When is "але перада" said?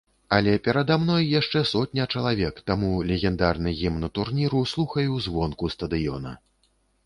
0.35-0.95